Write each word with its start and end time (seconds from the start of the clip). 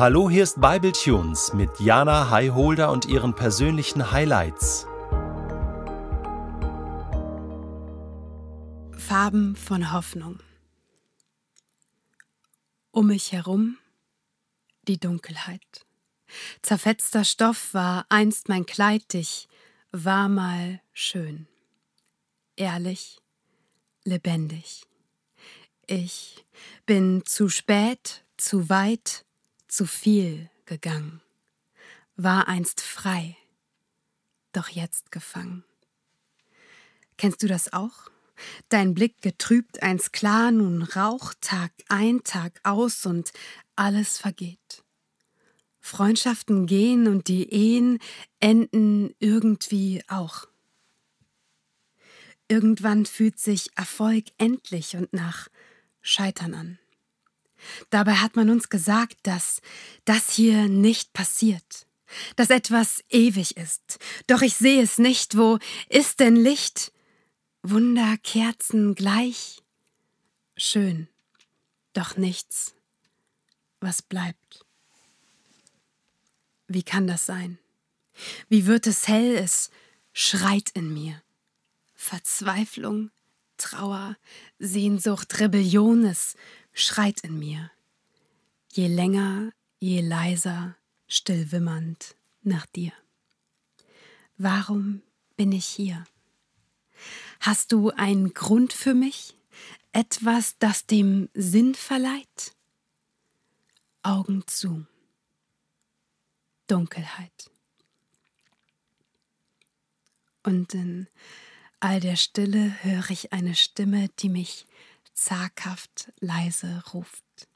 Hallo, 0.00 0.30
hier 0.30 0.44
ist 0.44 0.58
Bible 0.62 0.92
Tunes 0.92 1.52
mit 1.52 1.78
Jana 1.78 2.30
Highholder 2.30 2.90
und 2.90 3.04
ihren 3.04 3.34
persönlichen 3.34 4.12
Highlights. 4.12 4.86
Farben 8.96 9.56
von 9.56 9.92
Hoffnung. 9.92 10.38
Um 12.92 13.08
mich 13.08 13.32
herum 13.32 13.76
die 14.88 14.98
Dunkelheit. 14.98 15.84
Zerfetzter 16.62 17.26
Stoff 17.26 17.74
war 17.74 18.06
einst 18.08 18.48
mein 18.48 18.64
Kleid, 18.64 19.12
dich 19.12 19.48
war 19.92 20.30
mal 20.30 20.80
schön. 20.94 21.46
Ehrlich, 22.56 23.20
lebendig. 24.04 24.86
Ich 25.86 26.46
bin 26.86 27.20
zu 27.26 27.50
spät, 27.50 28.24
zu 28.38 28.70
weit, 28.70 29.26
zu 29.70 29.86
viel 29.86 30.50
gegangen, 30.66 31.20
war 32.16 32.48
einst 32.48 32.80
frei, 32.80 33.36
doch 34.52 34.68
jetzt 34.68 35.10
gefangen. 35.10 35.64
Kennst 37.16 37.42
du 37.42 37.46
das 37.46 37.72
auch? 37.72 38.10
Dein 38.68 38.94
Blick 38.94 39.20
getrübt 39.20 39.82
einst 39.82 40.12
klar, 40.12 40.50
nun 40.50 40.82
Rauch 40.82 41.34
Tag 41.40 41.72
ein, 41.88 42.22
Tag 42.24 42.60
aus 42.62 43.04
und 43.06 43.32
alles 43.76 44.18
vergeht. 44.18 44.82
Freundschaften 45.80 46.66
gehen 46.66 47.06
und 47.08 47.28
die 47.28 47.50
Ehen 47.52 47.98
enden 48.38 49.14
irgendwie 49.18 50.02
auch. 50.08 50.46
Irgendwann 52.48 53.06
fühlt 53.06 53.38
sich 53.38 53.70
Erfolg 53.76 54.24
endlich 54.36 54.96
und 54.96 55.12
nach 55.12 55.48
Scheitern 56.02 56.54
an. 56.54 56.79
Dabei 57.90 58.14
hat 58.14 58.36
man 58.36 58.50
uns 58.50 58.68
gesagt, 58.68 59.18
dass 59.22 59.60
das 60.04 60.30
hier 60.30 60.68
nicht 60.68 61.12
passiert, 61.12 61.86
dass 62.36 62.50
etwas 62.50 63.02
ewig 63.08 63.56
ist. 63.56 63.98
Doch 64.26 64.42
ich 64.42 64.54
sehe 64.56 64.82
es 64.82 64.98
nicht. 64.98 65.36
Wo 65.36 65.58
ist 65.88 66.20
denn 66.20 66.36
Licht? 66.36 66.92
Wunderkerzen 67.62 68.94
gleich. 68.94 69.62
Schön, 70.56 71.08
doch 71.92 72.16
nichts, 72.16 72.74
was 73.80 74.02
bleibt. 74.02 74.64
Wie 76.68 76.82
kann 76.82 77.06
das 77.06 77.26
sein? 77.26 77.58
Wie 78.48 78.66
wird 78.66 78.86
es 78.86 79.08
hell? 79.08 79.36
Es 79.36 79.70
schreit 80.12 80.70
in 80.70 80.92
mir. 80.92 81.22
Verzweiflung, 81.94 83.10
Trauer, 83.56 84.16
Sehnsucht, 84.58 85.38
Rebellion, 85.40 86.04
es 86.04 86.36
schreit 86.72 87.20
in 87.20 87.38
mir. 87.38 87.70
Je 88.72 88.86
länger, 88.86 89.52
je 89.78 90.00
leiser, 90.00 90.76
still 91.08 91.50
wimmernd 91.50 92.14
nach 92.42 92.66
dir. 92.66 92.92
Warum 94.36 95.02
bin 95.36 95.52
ich 95.52 95.66
hier? 95.66 96.04
Hast 97.40 97.72
du 97.72 97.90
einen 97.90 98.34
Grund 98.34 98.72
für 98.72 98.94
mich? 98.94 99.36
Etwas, 99.92 100.56
das 100.58 100.86
dem 100.86 101.28
Sinn 101.34 101.74
verleiht? 101.74 102.54
Augen 104.02 104.44
zu. 104.46 104.86
Dunkelheit. 106.66 107.50
Und 110.42 110.74
in 110.74 111.08
all 111.80 112.00
der 112.00 112.16
Stille 112.16 112.82
höre 112.82 113.10
ich 113.10 113.32
eine 113.32 113.54
Stimme, 113.54 114.08
die 114.20 114.28
mich 114.28 114.66
zaghaft 115.14 116.12
leise 116.20 116.82
ruft, 116.92 117.48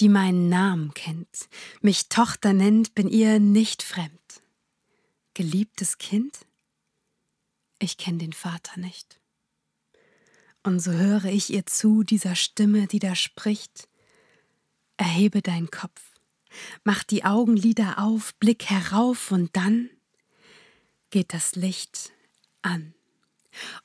die 0.00 0.08
meinen 0.08 0.48
Namen 0.48 0.94
kennt, 0.94 1.48
mich 1.80 2.08
Tochter 2.08 2.52
nennt, 2.52 2.94
bin 2.94 3.08
ihr 3.08 3.40
nicht 3.40 3.82
fremd. 3.82 4.42
Geliebtes 5.34 5.98
Kind? 5.98 6.46
Ich 7.78 7.96
kenne 7.96 8.18
den 8.18 8.32
Vater 8.32 8.78
nicht. 8.78 9.20
Und 10.62 10.80
so 10.80 10.92
höre 10.92 11.24
ich 11.24 11.50
ihr 11.50 11.64
zu, 11.66 12.02
dieser 12.02 12.34
Stimme, 12.34 12.86
die 12.86 12.98
da 12.98 13.14
spricht. 13.14 13.88
Erhebe 14.98 15.40
deinen 15.40 15.70
Kopf, 15.70 16.02
mach 16.84 17.02
die 17.04 17.24
Augenlider 17.24 17.98
auf, 17.98 18.34
blick 18.34 18.66
herauf 18.66 19.32
und 19.32 19.56
dann 19.56 19.88
geht 21.08 21.32
das 21.32 21.54
Licht 21.56 22.12
an. 22.60 22.94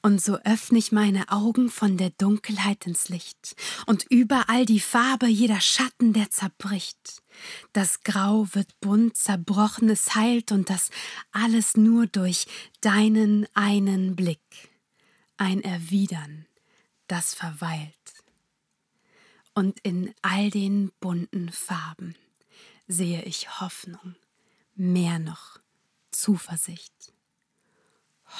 Und 0.01 0.21
so 0.21 0.37
öffne 0.39 0.77
ich 0.77 0.91
meine 0.91 1.29
Augen 1.29 1.69
von 1.69 1.97
der 1.97 2.11
Dunkelheit 2.11 2.85
ins 2.85 3.09
Licht, 3.09 3.55
und 3.85 4.05
überall 4.09 4.65
die 4.65 4.79
Farbe, 4.79 5.27
jeder 5.27 5.59
Schatten, 5.59 6.13
der 6.13 6.29
zerbricht. 6.29 7.23
Das 7.73 8.01
Grau 8.01 8.47
wird 8.53 8.79
bunt, 8.79 9.17
Zerbrochenes 9.17 10.15
heilt, 10.15 10.51
und 10.51 10.69
das 10.69 10.91
alles 11.31 11.75
nur 11.75 12.07
durch 12.07 12.45
deinen 12.81 13.47
einen 13.53 14.15
Blick. 14.15 14.69
Ein 15.37 15.61
Erwidern, 15.63 16.45
das 17.07 17.33
verweilt. 17.33 17.95
Und 19.53 19.79
in 19.81 20.13
all 20.21 20.49
den 20.49 20.91
bunten 20.99 21.49
Farben 21.49 22.15
sehe 22.87 23.23
ich 23.23 23.59
Hoffnung, 23.61 24.15
mehr 24.75 25.17
noch 25.17 25.59
Zuversicht. 26.11 27.13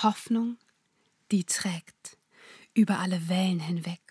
Hoffnung 0.03 0.57
die 1.31 1.45
trägt 1.45 2.17
über 2.75 2.99
alle 2.99 3.29
Wellen 3.29 3.59
hinweg. 3.59 4.01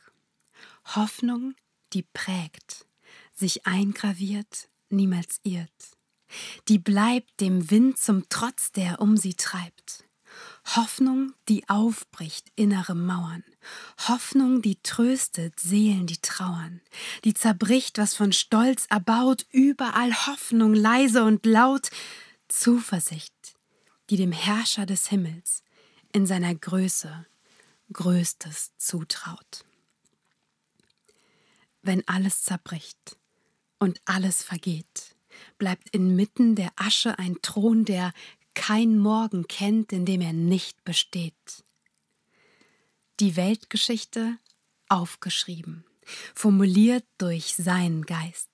Hoffnung, 0.97 1.55
die 1.93 2.03
prägt, 2.03 2.87
sich 3.33 3.67
eingraviert, 3.67 4.69
niemals 4.89 5.41
irrt. 5.45 5.71
Die 6.69 6.79
bleibt 6.79 7.41
dem 7.41 7.71
Wind 7.71 7.99
zum 7.99 8.29
Trotz, 8.29 8.73
der 8.73 9.01
um 9.01 9.17
sie 9.17 9.35
treibt. 9.35 10.05
Hoffnung, 10.75 11.33
die 11.49 11.69
aufbricht 11.69 12.51
innere 12.57 12.97
Mauern. 12.97 13.45
Hoffnung, 14.09 14.63
die 14.63 14.83
tröstet 14.83 15.61
Seelen, 15.61 16.07
die 16.07 16.17
trauern. 16.17 16.81
Die 17.23 17.35
zerbricht, 17.35 17.99
was 17.99 18.15
von 18.15 18.33
Stolz 18.33 18.87
erbaut. 18.91 19.47
Überall 19.51 20.13
Hoffnung, 20.27 20.75
leise 20.75 21.23
und 21.23 21.47
laut. 21.47 21.91
Zuversicht, 22.49 23.55
die 24.11 24.17
dem 24.17 24.33
Herrscher 24.33 24.87
des 24.87 25.09
Himmels 25.09 25.64
in 26.15 26.27
seiner 26.27 26.55
Größe 26.55 27.27
Größtes 27.93 28.73
zutraut. 28.79 29.65
Wenn 31.83 32.07
alles 32.09 32.45
zerbricht 32.45 33.19
und 33.79 34.01
alles 34.07 34.43
vergeht, 34.43 35.17
bleibt 35.59 35.91
inmitten 35.91 36.55
der 36.55 36.73
Asche 36.77 37.19
ein 37.19 37.43
Thron, 37.43 37.85
der 37.85 38.13
kein 38.55 38.99
Morgen 38.99 39.49
kennt, 39.49 39.93
in 39.93 40.07
dem 40.07 40.21
er 40.21 40.33
nicht 40.33 40.85
besteht. 40.85 41.65
Die 43.19 43.37
Weltgeschichte 43.37 44.39
aufgeschrieben, 44.89 45.85
formuliert 46.35 47.05
durch 47.19 47.57
seinen 47.57 48.07
Geist. 48.07 48.51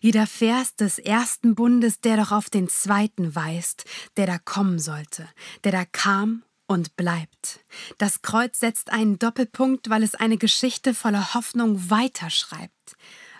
Jeder 0.00 0.26
Vers 0.26 0.76
des 0.76 0.98
ersten 0.98 1.54
Bundes, 1.54 2.00
der 2.00 2.16
doch 2.16 2.32
auf 2.32 2.48
den 2.48 2.68
zweiten 2.68 3.34
weist, 3.34 3.84
der 4.16 4.26
da 4.26 4.38
kommen 4.38 4.78
sollte, 4.78 5.28
der 5.62 5.72
da 5.72 5.84
kam 5.84 6.42
und 6.66 6.96
bleibt. 6.96 7.60
Das 7.98 8.22
Kreuz 8.22 8.60
setzt 8.60 8.90
einen 8.90 9.18
Doppelpunkt, 9.18 9.88
weil 9.90 10.02
es 10.02 10.14
eine 10.14 10.36
Geschichte 10.36 10.94
voller 10.94 11.34
Hoffnung 11.34 11.90
weiterschreibt, 11.90 12.96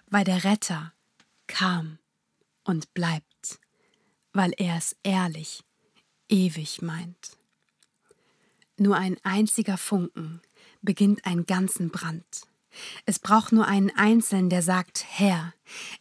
weil 0.08 0.24
der 0.24 0.44
Retter 0.44 0.92
kam 1.46 1.98
und 2.64 2.92
bleibt, 2.94 3.58
weil 4.32 4.52
er 4.56 4.76
es 4.76 4.96
ehrlich, 5.02 5.62
ewig 6.28 6.82
meint. 6.82 7.36
Nur 8.76 8.96
ein 8.96 9.16
einziger 9.22 9.78
Funken 9.78 10.40
beginnt 10.82 11.24
einen 11.24 11.46
ganzen 11.46 11.90
Brand. 11.90 12.42
Es 13.04 13.18
braucht 13.18 13.52
nur 13.52 13.66
einen 13.66 13.90
Einzelnen, 13.96 14.50
der 14.50 14.62
sagt, 14.62 15.04
Herr, 15.08 15.52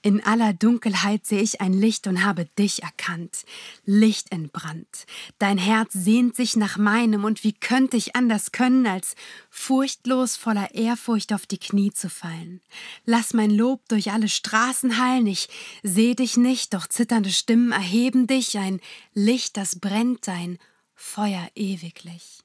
in 0.01 0.23
aller 0.23 0.53
Dunkelheit 0.53 1.25
sehe 1.25 1.41
ich 1.41 1.61
ein 1.61 1.73
Licht 1.73 2.07
und 2.07 2.23
habe 2.23 2.45
dich 2.57 2.83
erkannt. 2.83 3.45
Licht 3.85 4.31
entbrannt. 4.31 5.05
Dein 5.39 5.57
Herz 5.57 5.93
sehnt 5.93 6.35
sich 6.35 6.55
nach 6.55 6.77
meinem, 6.77 7.23
und 7.23 7.43
wie 7.43 7.53
könnte 7.53 7.97
ich 7.97 8.15
anders 8.15 8.51
können, 8.51 8.85
als 8.85 9.15
furchtlos 9.49 10.35
voller 10.35 10.73
Ehrfurcht 10.75 11.33
auf 11.33 11.45
die 11.47 11.57
Knie 11.57 11.91
zu 11.91 12.09
fallen? 12.09 12.61
Lass 13.05 13.33
mein 13.33 13.51
Lob 13.51 13.87
durch 13.87 14.11
alle 14.11 14.29
Straßen 14.29 14.99
hallen, 14.99 15.27
ich 15.27 15.49
seh 15.81 16.13
dich 16.13 16.37
nicht, 16.37 16.73
doch 16.73 16.87
zitternde 16.87 17.31
Stimmen 17.31 17.71
erheben 17.71 18.27
dich, 18.27 18.57
ein 18.57 18.79
Licht, 19.13 19.57
das 19.57 19.79
brennt, 19.79 20.27
dein 20.27 20.59
Feuer 20.93 21.49
ewiglich. 21.55 22.39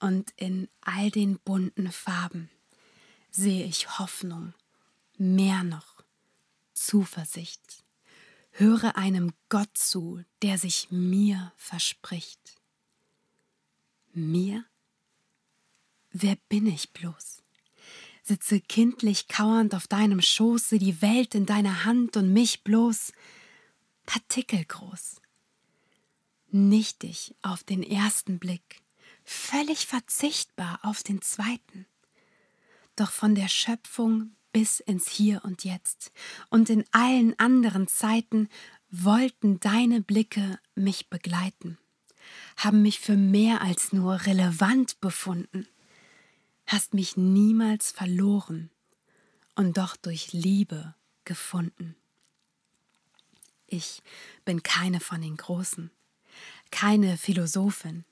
Und 0.00 0.32
in 0.36 0.68
all 0.80 1.10
den 1.10 1.38
bunten 1.40 1.90
Farben 1.90 2.50
sehe 3.38 3.64
ich 3.64 4.00
Hoffnung, 4.00 4.52
mehr 5.16 5.62
noch 5.62 6.02
Zuversicht. 6.74 7.84
Höre 8.50 8.96
einem 8.96 9.32
Gott 9.48 9.78
zu, 9.78 10.24
der 10.42 10.58
sich 10.58 10.88
mir 10.90 11.52
verspricht. 11.56 12.56
Mir? 14.12 14.64
Wer 16.10 16.36
bin 16.48 16.66
ich 16.66 16.92
bloß? 16.92 17.44
sitze 18.24 18.60
kindlich 18.60 19.28
kauernd 19.28 19.74
auf 19.74 19.86
deinem 19.86 20.20
Schoße, 20.20 20.78
die 20.78 21.00
Welt 21.00 21.34
in 21.34 21.46
deiner 21.46 21.84
Hand 21.84 22.16
und 22.16 22.32
mich 22.32 22.64
bloß 22.64 23.12
partikelgroß. 24.04 25.22
Nichtig 26.50 27.36
auf 27.42 27.62
den 27.62 27.82
ersten 27.82 28.38
Blick, 28.38 28.82
völlig 29.24 29.86
verzichtbar 29.86 30.80
auf 30.82 31.02
den 31.02 31.22
zweiten. 31.22 31.86
Doch 32.98 33.12
von 33.12 33.36
der 33.36 33.46
Schöpfung 33.46 34.32
bis 34.50 34.80
ins 34.80 35.08
Hier 35.08 35.44
und 35.44 35.62
Jetzt 35.62 36.10
und 36.50 36.68
in 36.68 36.84
allen 36.90 37.38
anderen 37.38 37.86
Zeiten 37.86 38.48
wollten 38.90 39.60
deine 39.60 40.00
Blicke 40.00 40.58
mich 40.74 41.08
begleiten, 41.08 41.78
haben 42.56 42.82
mich 42.82 42.98
für 42.98 43.16
mehr 43.16 43.62
als 43.62 43.92
nur 43.92 44.26
relevant 44.26 45.00
befunden, 45.00 45.68
hast 46.66 46.92
mich 46.92 47.16
niemals 47.16 47.92
verloren 47.92 48.68
und 49.54 49.78
doch 49.78 49.96
durch 49.96 50.32
Liebe 50.32 50.96
gefunden. 51.24 51.94
Ich 53.68 54.02
bin 54.44 54.64
keine 54.64 54.98
von 54.98 55.20
den 55.20 55.36
Großen, 55.36 55.92
keine 56.72 57.16
Philosophin, 57.16 58.04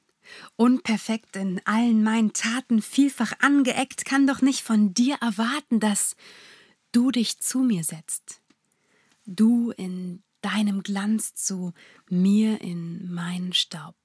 unperfekt 0.57 1.37
in 1.37 1.61
allen 1.65 2.03
meinen 2.03 2.33
Taten, 2.33 2.83
vielfach 2.83 3.33
angeeckt, 3.41 4.05
kann 4.05 4.27
doch 4.27 4.43
nicht 4.43 4.63
von 4.63 4.95
dir 4.95 5.17
erwarten, 5.21 5.81
dass 5.81 6.17
du 6.93 7.11
dich 7.11 7.41
zu 7.41 7.61
mir 7.61 7.85
setzt, 7.85 8.41
du 9.27 9.71
in 9.71 10.23
deinem 10.41 10.83
Glanz 10.83 11.35
zu 11.35 11.75
mir 12.09 12.61
in 12.61 13.13
meinen 13.13 13.53
Staub. 13.53 13.97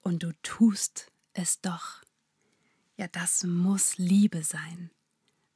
Und 0.00 0.22
du 0.22 0.32
tust 0.42 1.10
es 1.32 1.60
doch. 1.60 2.02
Ja, 2.96 3.08
das 3.08 3.44
muss 3.44 3.98
Liebe 3.98 4.42
sein, 4.42 4.90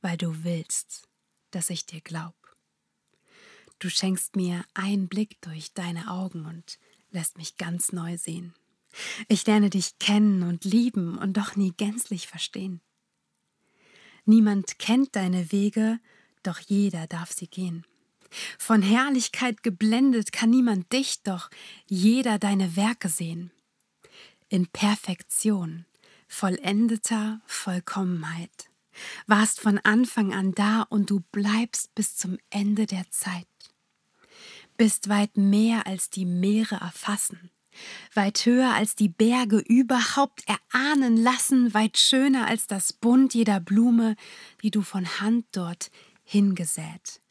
weil 0.00 0.16
du 0.16 0.44
willst, 0.44 1.08
dass 1.50 1.70
ich 1.70 1.86
dir 1.86 2.00
glaub. 2.00 2.34
Du 3.78 3.88
schenkst 3.88 4.36
mir 4.36 4.64
einen 4.74 5.08
Blick 5.08 5.40
durch 5.40 5.72
deine 5.74 6.10
Augen 6.10 6.46
und 6.46 6.78
lässt 7.10 7.36
mich 7.38 7.56
ganz 7.56 7.92
neu 7.92 8.16
sehen. 8.16 8.54
Ich 9.28 9.46
lerne 9.46 9.70
dich 9.70 9.98
kennen 9.98 10.42
und 10.42 10.64
lieben 10.64 11.18
und 11.18 11.36
doch 11.36 11.56
nie 11.56 11.72
gänzlich 11.76 12.26
verstehen. 12.26 12.80
Niemand 14.24 14.78
kennt 14.78 15.16
deine 15.16 15.50
Wege, 15.52 15.98
doch 16.42 16.58
jeder 16.58 17.06
darf 17.06 17.32
sie 17.32 17.48
gehen. 17.48 17.84
Von 18.58 18.82
Herrlichkeit 18.82 19.62
geblendet 19.62 20.32
kann 20.32 20.50
niemand 20.50 20.92
dich, 20.92 21.22
doch 21.22 21.50
jeder 21.86 22.38
deine 22.38 22.76
Werke 22.76 23.08
sehen. 23.08 23.50
In 24.48 24.66
Perfektion, 24.68 25.86
vollendeter 26.28 27.40
Vollkommenheit. 27.46 28.70
Warst 29.26 29.60
von 29.60 29.78
Anfang 29.78 30.32
an 30.32 30.52
da 30.52 30.82
und 30.82 31.10
du 31.10 31.20
bleibst 31.32 31.94
bis 31.94 32.16
zum 32.16 32.38
Ende 32.50 32.86
der 32.86 33.10
Zeit. 33.10 33.46
Bist 34.76 35.08
weit 35.08 35.36
mehr 35.36 35.86
als 35.86 36.10
die 36.10 36.26
Meere 36.26 36.76
erfassen, 36.76 37.50
weit 38.14 38.44
höher 38.46 38.74
als 38.74 38.94
die 38.94 39.08
Berge 39.08 39.58
überhaupt 39.58 40.42
erahnen 40.46 41.16
lassen, 41.16 41.74
weit 41.74 41.98
schöner 41.98 42.46
als 42.46 42.66
das 42.66 42.92
Bund 42.92 43.34
jeder 43.34 43.60
Blume, 43.60 44.16
die 44.62 44.70
du 44.70 44.82
von 44.82 45.20
Hand 45.20 45.46
dort 45.52 45.90
hingesät 46.24 47.22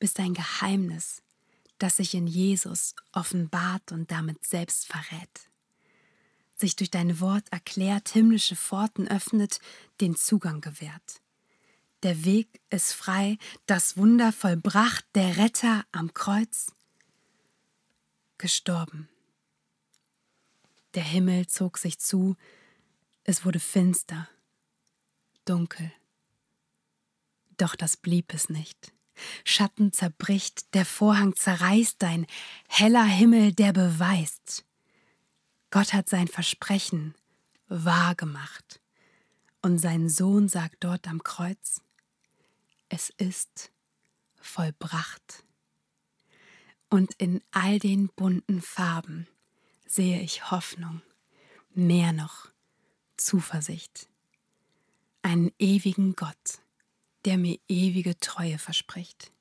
bist 0.00 0.18
ein 0.18 0.34
Geheimnis, 0.34 1.22
das 1.78 1.98
sich 1.98 2.14
in 2.14 2.26
Jesus 2.26 2.96
offenbart 3.12 3.92
und 3.92 4.10
damit 4.10 4.44
selbst 4.44 4.86
verrät. 4.86 5.48
Sich 6.56 6.74
durch 6.74 6.90
dein 6.90 7.20
Wort 7.20 7.44
erklärt, 7.52 8.08
himmlische 8.08 8.56
Pforten 8.56 9.06
öffnet, 9.06 9.60
den 10.00 10.16
Zugang 10.16 10.60
gewährt. 10.60 11.20
Der 12.02 12.24
Weg 12.24 12.60
ist 12.70 12.92
frei, 12.92 13.38
das 13.66 13.96
Wunder 13.96 14.32
vollbracht, 14.32 15.04
der 15.14 15.36
Retter 15.36 15.84
am 15.92 16.12
Kreuz 16.12 16.72
gestorben. 18.38 19.09
Der 20.94 21.04
Himmel 21.04 21.46
zog 21.46 21.78
sich 21.78 21.98
zu, 21.98 22.36
es 23.24 23.44
wurde 23.44 23.60
finster, 23.60 24.28
dunkel. 25.44 25.92
Doch 27.56 27.76
das 27.76 27.96
blieb 27.96 28.32
es 28.34 28.48
nicht. 28.48 28.92
Schatten 29.44 29.92
zerbricht, 29.92 30.74
der 30.74 30.84
Vorhang 30.84 31.36
zerreißt, 31.36 32.02
ein 32.04 32.26
heller 32.68 33.04
Himmel, 33.04 33.52
der 33.52 33.72
beweist. 33.72 34.64
Gott 35.70 35.92
hat 35.92 36.08
sein 36.08 36.26
Versprechen 36.26 37.14
wahr 37.68 38.14
gemacht. 38.14 38.80
Und 39.62 39.78
sein 39.78 40.08
Sohn 40.08 40.48
sagt 40.48 40.82
dort 40.82 41.06
am 41.06 41.22
Kreuz, 41.22 41.82
es 42.88 43.10
ist 43.10 43.70
vollbracht. 44.40 45.44
Und 46.88 47.12
in 47.18 47.42
all 47.52 47.78
den 47.78 48.08
bunten 48.08 48.62
Farben 48.62 49.28
sehe 49.90 50.20
ich 50.20 50.52
Hoffnung, 50.52 51.02
mehr 51.74 52.12
noch 52.12 52.48
Zuversicht, 53.16 54.08
einen 55.22 55.50
ewigen 55.58 56.14
Gott, 56.14 56.60
der 57.24 57.36
mir 57.36 57.58
ewige 57.66 58.16
Treue 58.18 58.58
verspricht, 58.58 59.32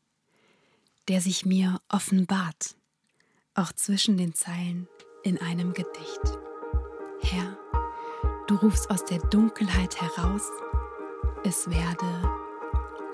der 1.07 1.21
sich 1.21 1.45
mir 1.45 1.79
offenbart, 1.87 2.75
auch 3.53 3.71
zwischen 3.73 4.17
den 4.17 4.33
Zeilen 4.33 4.87
in 5.23 5.37
einem 5.37 5.73
Gedicht. 5.73 6.39
Herr, 7.21 7.55
du 8.47 8.55
rufst 8.55 8.89
aus 8.89 9.05
der 9.05 9.19
Dunkelheit 9.19 10.01
heraus, 10.01 10.49
es 11.43 11.69
werde 11.69 12.23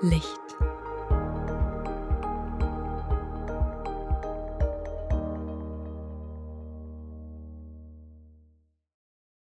Licht. 0.00 0.75